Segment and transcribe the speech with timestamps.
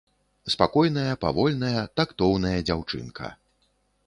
[0.53, 3.31] Спакойная, павольная, тактоўная дзяўчынка.